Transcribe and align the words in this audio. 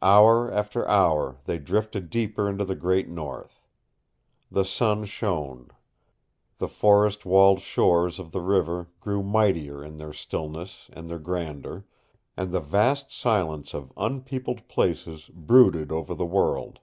Hour 0.00 0.50
after 0.50 0.88
hour 0.88 1.36
they 1.44 1.58
drifted 1.58 2.08
deeper 2.08 2.48
into 2.48 2.64
the 2.64 2.74
great 2.74 3.06
North. 3.10 3.60
The 4.50 4.64
sun 4.64 5.04
shone. 5.04 5.68
The 6.56 6.68
forest 6.68 7.26
walled 7.26 7.60
shores 7.60 8.18
of 8.18 8.32
the 8.32 8.40
river 8.40 8.88
grew 9.00 9.22
mightier 9.22 9.84
in 9.84 9.98
their 9.98 10.14
stillness 10.14 10.88
and 10.94 11.10
their 11.10 11.18
grandeur, 11.18 11.84
and 12.34 12.50
the 12.50 12.60
vast 12.60 13.12
silence 13.12 13.74
of 13.74 13.92
unpeopled 13.98 14.68
places 14.68 15.28
brooded 15.28 15.92
over 15.92 16.14
the 16.14 16.24
world. 16.24 16.78